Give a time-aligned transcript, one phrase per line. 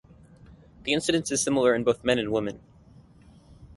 [0.81, 2.59] The incidence is similar in both men and women.